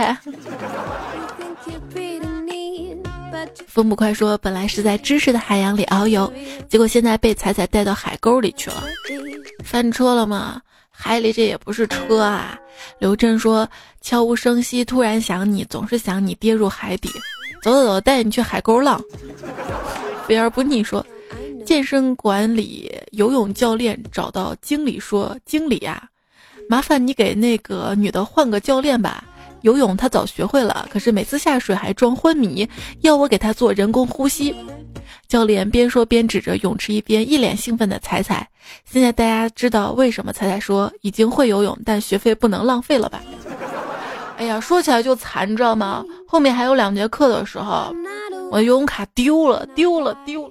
[3.66, 6.30] 风不快说，本来是在知识的海洋里遨游，
[6.68, 8.82] 结果现在被彩彩带到海沟里去了。
[9.64, 10.60] 翻车了吗？
[10.90, 12.58] 海里这也不是车啊！
[12.98, 13.66] 刘震说
[14.02, 17.08] ：“悄无声息，突然想你，总是想你，跌入海底。
[17.62, 19.00] 走走走，带你去海沟浪。”
[20.26, 21.04] 肥而不腻说
[21.64, 26.06] ：“健身馆里游泳教练找到经理说：‘经理呀，
[26.68, 29.24] 麻烦你给那个女的换个教练吧。
[29.62, 32.68] 游泳他早学会了，可是每次下水还装昏迷，
[33.00, 34.54] 要我给他做人工呼吸。’”
[35.28, 38.48] 教练边说边指着泳池一边，一脸兴奋的彩彩。
[38.84, 43.22] 现在大家知道为什么彩彩说已经会游泳，但学费不能浪费了吧？
[44.36, 46.04] 哎呀，说起来就惨，你知道吗？
[46.26, 47.94] 后面还有两节课的时候，
[48.50, 50.50] 我游泳卡丢了，丢了，丢了，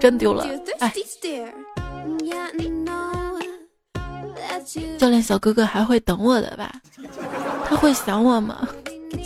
[0.00, 0.46] 真丢了！
[0.78, 0.92] 哎，
[4.98, 6.72] 教练小哥哥还会等我的吧？
[7.66, 8.68] 他会想我吗？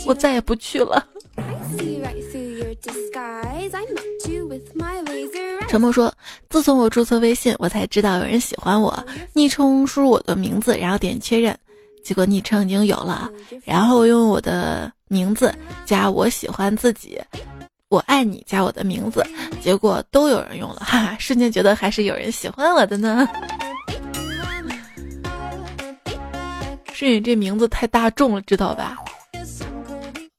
[0.05, 1.05] 我再也不去了。
[5.67, 6.13] 沉默说
[6.49, 9.05] ：“自从我注册微信，我才知道有人喜欢我。
[9.33, 11.57] 昵称输入我的名字，然后点确认，
[12.03, 13.29] 结果昵称已经有了。
[13.63, 15.53] 然后用我的名字
[15.85, 17.19] 加我喜欢自己，
[17.89, 19.23] 我爱你加我的名字，
[19.61, 21.17] 结果都有人用了，哈哈！
[21.19, 23.27] 瞬间觉得还是有人喜欢我的呢。
[27.07, 28.97] 是你这名字太大众了，知道吧？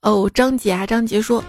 [0.03, 1.43] 哦，张杰啊，张杰说。”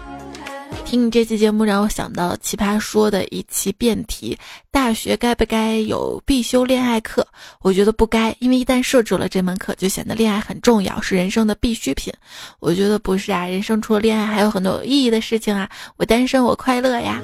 [0.86, 4.36] 听你这期节目，让我想到奇葩说的一期辩题：
[4.70, 7.26] 大学该不该有必修恋爱课？
[7.60, 12.12] 我觉得不该，因为一旦设置了这门课，就显得恋爱很重要，是人生的必需品。
[12.58, 15.68] 我觉得不是啊，人生除了恋爱，还有很多有意义的事情啊。
[15.96, 17.20] 我单身，我快乐呀。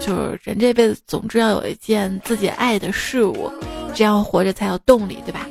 [0.00, 3.52] 就是人这辈子，总之要有一件自己爱的事物，
[3.94, 5.48] 这样活着才有动力，对吧？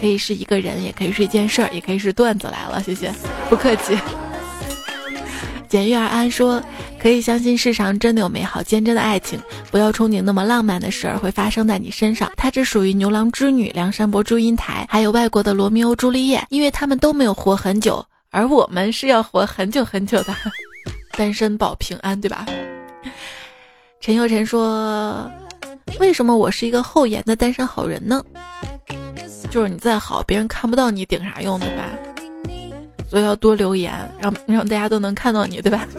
[0.00, 2.82] 可以是一个人，也可以是一件事儿，也可以是段子来了。
[2.82, 3.12] 谢谢，
[3.48, 3.98] 不客气。
[5.68, 6.62] 简约而安说
[6.98, 9.38] ：“可以相信世上真的有美好坚贞的爱情，
[9.70, 12.32] 不要憧憬那么浪漫的事儿会发生在你身上。
[12.36, 20.34] 它只属于牛郎织女、梁山伯祝英台，还有外国的罗密欧朱丽叶，因为他们都没有活很久，而我们是要活很久很久的。
[21.18, 22.46] 单身保平安，对吧？”
[24.00, 25.30] 陈佑晨说
[26.00, 28.24] ：“为什么我是一个厚颜的单身好人呢？
[29.50, 31.84] 就是你再好，别人看不到你顶啥用，对吧？”
[33.08, 35.86] 所以要多留言，让让大家都能看到你，对吧？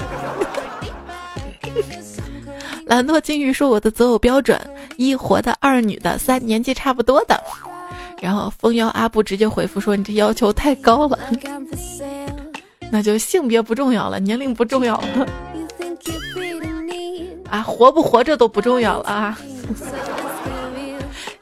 [2.85, 4.59] 兰诺金鱼说：“我的择偶标准：
[4.97, 7.41] 一活的，二女的，三年纪差不多的。”
[8.21, 11.17] 然后蜂妖阿布直接回复说：“你这要求太高了，
[12.91, 15.27] 那就性别不重要了，年龄不重要了，
[17.49, 19.39] 啊，活不活着都不重要了啊！”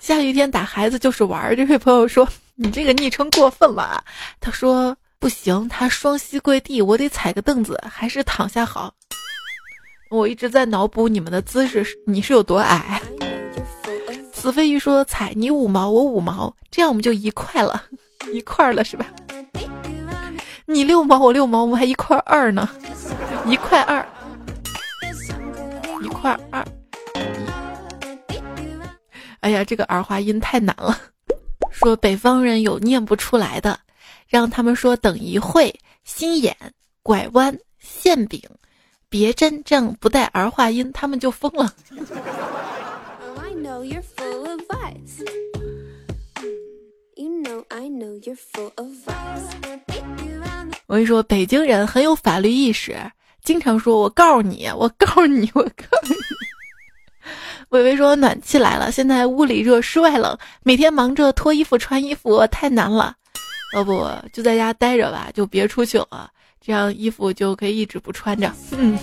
[0.07, 1.53] 下雨天打孩子就是玩儿。
[1.53, 4.01] 这位朋友说：“你这个昵称过分了啊。”
[4.39, 4.95] 他说。
[5.19, 8.93] 不行，他双膝跪地，我得踩个凳子，还是躺下好。
[10.11, 13.01] 我一直在脑补你们的姿势，你是有多矮？
[14.31, 17.83] 子非鱼说：“踩你五毛，我五毛，这样我们就一块了，
[18.31, 19.07] 一块了是吧？
[20.67, 22.69] 你六毛，我六毛，我们还一块二呢，
[23.47, 24.07] 一块二，
[26.03, 26.63] 一块二。
[29.47, 30.99] 哎呀，这个儿化音太难了。
[31.71, 33.79] 说北方人有念不出来的。”
[34.27, 36.53] 让他们说等一会，心眼、
[37.01, 38.41] 拐弯、馅饼、
[39.07, 41.73] 别针，这样不带儿化音，他们就疯了。
[50.87, 52.97] 我跟你说，北京人很有法律意识，
[53.45, 56.19] 经常说我告诉你，我告诉你，我告诉你。
[57.69, 63.15] 微微说暖气来了，现在屋里热，室外冷，每天忙着脱衣服、穿衣服，太难了。
[63.75, 68.49] 要不就在家待着吧，就别出去了，这样衣服就可以一直不穿着。
[68.71, 68.97] 嗯，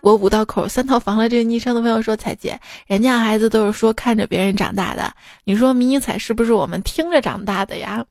[0.00, 5.12] 我五道口三套房的这个昵称的朋友说：“彩姐，人家孩子都是说看着别人长大的，
[5.44, 8.02] 你说迷你彩是不是我们听着长大的呀？”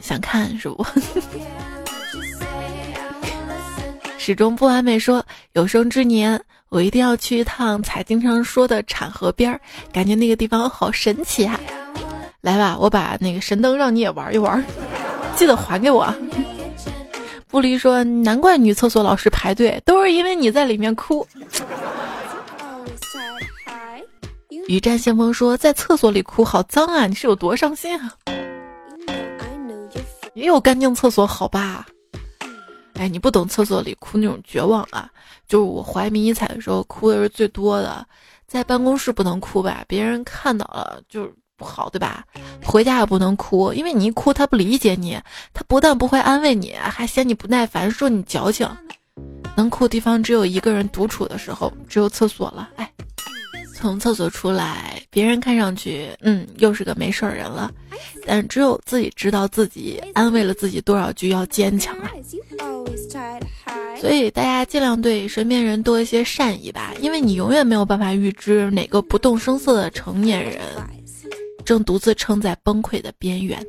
[0.00, 0.84] 想看是不？
[4.30, 6.40] 始终不完美说：“有生之年。”
[6.70, 9.60] 我一定要去一趟才经常说的产河边儿，
[9.92, 11.58] 感觉那个地方好神奇啊！
[12.40, 14.64] 来吧，我把那个神灯让你也玩一玩，
[15.34, 16.14] 记得还给我。
[17.48, 21.26] 布离说：“难怪女厕所老是排队，都是因为你在里面哭。”
[24.68, 28.12] 雨战先锋说：“在厕所里哭好脏啊，你是有多伤心啊？”
[30.34, 31.84] 也有干净厕所好吧？
[33.00, 35.10] 哎，你不懂厕所里哭那种绝望啊！
[35.48, 38.06] 就是我怀迷你彩的时候哭的是最多的，
[38.46, 42.22] 在办公室不能哭吧，别人看到了就是不好，对吧？
[42.62, 45.18] 回家也不能哭，因为你一哭他不理解你，
[45.54, 48.68] 他不但不会安慰你，还嫌你不耐烦，说你矫情。
[49.56, 52.68] 能哭的地方只有一个人独处的时候，只有厕所了。
[52.76, 52.92] 哎，
[53.80, 57.72] 从厕所出来，别人看上去，嗯，又是个没事儿人了，
[58.26, 62.10] 但只有自己知道自己安慰了自己多少句，要坚强啊。
[63.98, 70.60] 所以大家尽量对身边人多一些善意吧，因为你永远没有办法预知哪个不动声色的成年人
[71.64, 73.64] 正独自撑在崩溃的边缘。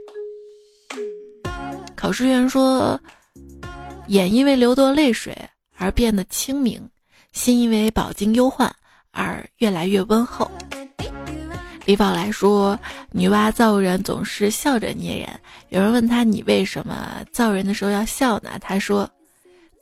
[1.95, 2.99] 考试员说
[4.07, 5.37] ：“眼因为流多泪水
[5.77, 6.81] 而变得清明，
[7.31, 8.73] 心因为饱经忧患
[9.11, 10.49] 而越来越温厚。”
[11.85, 12.79] 李宝来说
[13.11, 15.29] ：“女娲造人总是笑着捏人。”
[15.69, 19.09] 有人问他：“你为什么造人的时候要笑呢？”他说。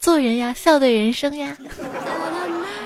[0.01, 1.57] 做人呀，笑对人生呀。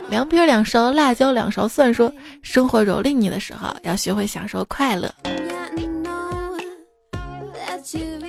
[0.10, 1.94] 凉皮两勺，辣椒两勺蒜。
[1.94, 5.14] 说生活蹂躏你的时候，要学会享受快乐。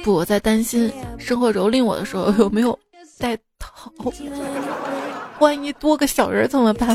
[0.04, 2.78] 不，我在担心生活蹂躏我的时候有没有
[3.18, 4.12] 带头，
[5.38, 6.94] 万一多个小人怎么办？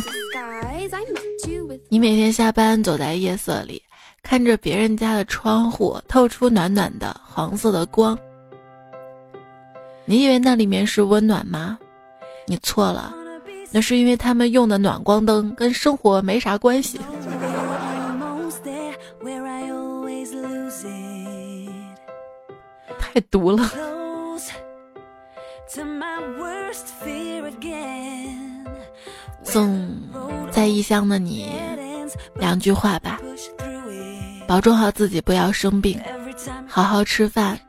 [1.90, 3.82] 你每天下班走在夜色里，
[4.24, 8.18] 看着别人家的窗户透出暖暖的黄色的光，
[10.06, 11.78] 你以为那里面是温暖吗？
[12.46, 13.14] 你错了，
[13.72, 17.00] 那是因为他们用的暖光灯跟生活没啥关系。
[23.00, 23.70] 太毒了。
[29.52, 29.90] 送
[30.52, 31.48] 在异乡的你
[32.36, 33.20] 两句话吧：
[34.48, 36.00] 保重好自己，不要生病，
[36.68, 37.60] 好好吃饭，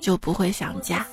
[0.00, 1.06] 就不会想家。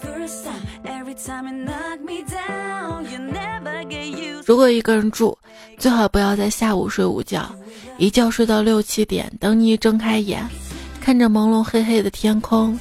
[4.45, 5.37] 如果一个人住，
[5.77, 7.53] 最好不要在下午睡午觉，
[7.97, 9.29] 一觉睡到六七点。
[9.37, 10.47] 等你一睁开眼，
[11.01, 12.79] 看着朦胧黑黑的天空，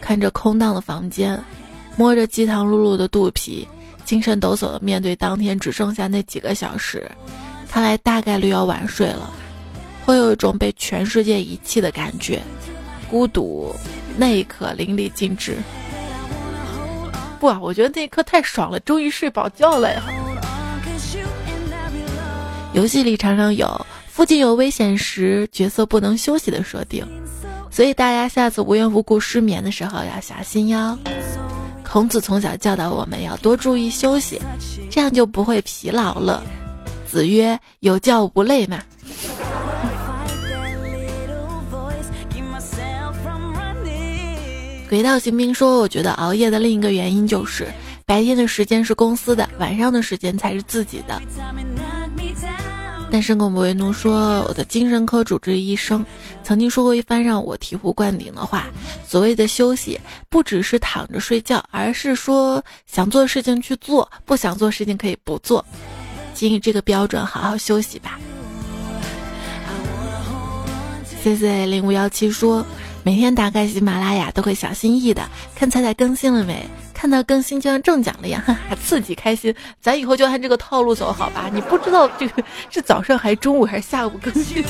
[0.00, 1.42] 看着空荡的房间，
[1.96, 3.66] 摸着饥肠辘辘的肚皮，
[4.06, 7.10] 精神抖擞的面对当天只剩下那几个小时，
[7.68, 9.30] 看来大概率要晚睡了，
[10.04, 12.40] 会有一种被全世界遗弃的感觉，
[13.10, 13.74] 孤独
[14.16, 15.56] 那一刻淋漓尽致。
[17.40, 20.02] 不啊，我觉得那一刻太爽了，终于睡饱觉了呀。
[22.72, 27.04] 游戏里常常有附近有危险时角色不能休息的设定，
[27.70, 30.96] 所以大家下次无缘无故失眠的时候要小心哟。
[31.96, 34.38] 孔子从小教导我们要多注意休息，
[34.90, 36.42] 这样就不会疲劳了。
[37.06, 38.82] 子曰：“有教无类嘛。”
[44.90, 47.66] 轨道行兵说：“我觉得熬夜的另一个原因就是，
[48.04, 51.18] 白天的时间是公司的，晚上的时间才是自己的。”
[53.10, 56.04] 单身狗不为奴说：“我的精神科主治医生
[56.42, 58.66] 曾经说过一番让我醍醐灌顶的话。
[59.06, 59.98] 所谓的休息，
[60.28, 65.64] 不只是躺着睡觉，而是说想做事情去做，不想做事情可以不做。
[66.34, 68.18] 基于这个标准好好休息吧。
[71.22, 72.66] ”C C 零五幺七说。
[73.02, 75.22] 每天打开喜马拉雅都会小心翼翼的
[75.54, 79.54] 看彩彩更新了没，看到更新就像中奖了一样，哈哈，刺激开心。
[79.82, 81.50] 咱以后就按这个套路走，好吧？
[81.52, 84.64] 你不知道这个是早上还是中午还是下午更新。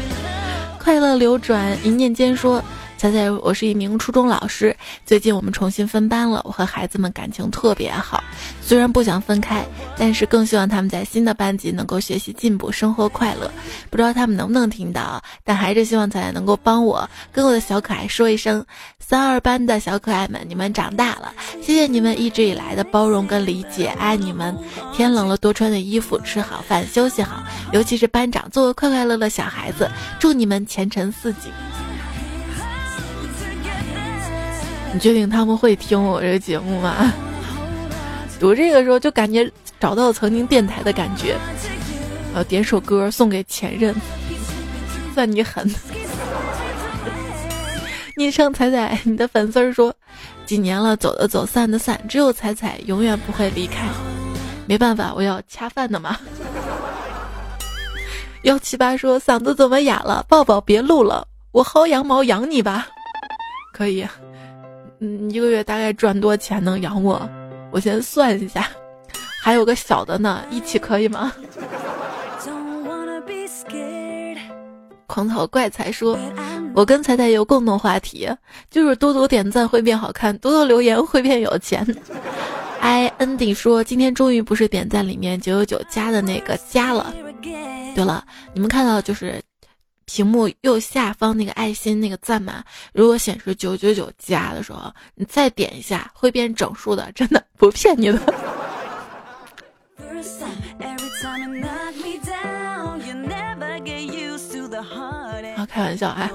[0.80, 2.64] 快乐流转，一念间说。
[3.00, 4.76] 猜猜，我是一名初中老师。
[5.06, 8.22] 最近我们重新分班了，我和孩子们感情特别好。
[8.60, 9.64] 虽然不想分开，
[9.96, 13.50] 但是更希望他们在新的班级能够学习进步，生活快乐。
[13.88, 18.62] 不知道他们能不能听到，但还是希望彩彩能够帮我跟我的小可爱说一声：
[18.98, 21.32] 三二班的小可爱们，你们长大了，
[21.62, 24.54] 谢谢你们一直以来的包容跟理解，爱你们。
[24.92, 27.42] 天冷了多穿点衣服，吃好饭，休息好。
[27.72, 31.50] 尤其是班长，做个快快乐乐小孩子，祝你们前程似锦。
[34.92, 37.12] 你确定他们会听我这个节目吗？
[38.40, 41.36] 读这个时候就感觉找到曾经电台的感觉。
[42.34, 43.94] 呃，点首歌送给前任，
[45.14, 45.68] 算你狠。
[48.16, 49.92] 昵称彩彩，你的粉丝说，
[50.46, 53.86] 几年了，走的走，散的散，只有彩彩永远不会离开。
[54.66, 56.16] 没办法，我要恰饭的嘛。
[58.42, 60.24] 幺七八说嗓子怎么哑了？
[60.28, 62.86] 抱抱别录了，我薅羊毛养你吧。
[63.72, 64.06] 可以。
[65.00, 67.28] 嗯，一个月大概赚多钱能养我？
[67.72, 68.68] 我先算一下，
[69.42, 71.32] 还有个小的呢，一起可以吗？
[75.06, 76.18] 狂草怪才说，
[76.74, 78.28] 我跟彩彩有共同话题，
[78.70, 81.84] 就是多多点赞会变好看，多多留言会变有钱。
[82.80, 87.12] I N D 说，今天终于不是点赞里面九九九加的那个加了。
[87.94, 89.40] 对了，你们看到就是。
[90.12, 98.18] 屏幕右下方那个爱心那个赞嘛，如果显示九九九加的时候，你再点一下会变整数的，真的不骗你的。
[105.56, 106.28] 好，开玩笑啊！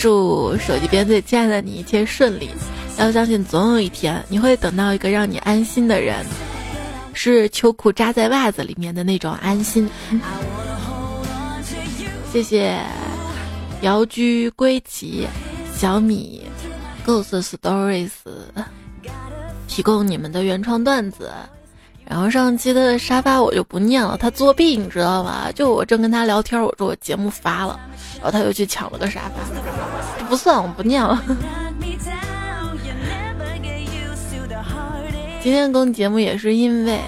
[0.00, 2.50] 祝手机边最亲爱的你一切顺利，
[2.98, 6.26] 要相信总有一天你会等到一个让你安心的人，
[7.14, 9.88] 是秋裤扎在袜子里面的那种安心。
[12.32, 12.80] 谢谢
[13.82, 15.28] 遥居归期
[15.74, 16.42] 小米
[17.04, 18.08] Ghost Stories
[19.68, 21.30] 提供你们的原创段子，
[22.06, 25.52] 然后上期的沙发我就不念了，他作弊你知道吗？
[25.52, 27.78] 就我正跟他聊天，我说我节目发了，
[28.14, 31.22] 然后他又去抢了个沙发，不算，我不念了。
[35.42, 36.98] 今天更节目也是因为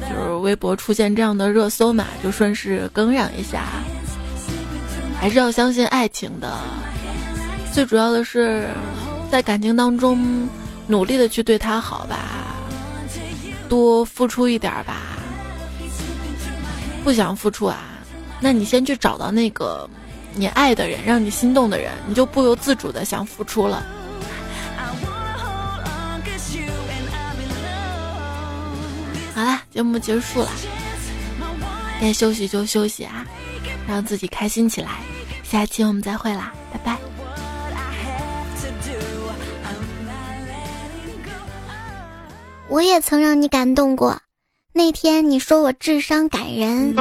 [0.00, 3.64] 就是微博出现这样的热搜嘛，就顺势更上一下。
[5.22, 6.58] 还是要相信爱情的，
[7.72, 8.66] 最主要的是
[9.30, 10.48] 在感情当中
[10.88, 12.56] 努力的去对他好吧，
[13.68, 14.96] 多付出一点吧。
[17.04, 17.78] 不想付出啊，
[18.40, 19.88] 那你先去找到那个
[20.34, 23.86] 你爱的人，让你心动的人，你就不由自主的想付出了。
[29.36, 30.50] 好啦，节目结束了，
[32.00, 33.24] 该休息就休息啊，
[33.86, 34.98] 让自己开心起来。
[35.52, 36.98] 下期我们再会啦，拜拜。
[42.68, 44.22] 我也曾让你感动过，
[44.72, 46.96] 那天你说我智商感人。